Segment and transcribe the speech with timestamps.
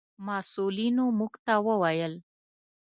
[0.27, 2.13] مسؤلینو موږ ته و ویل: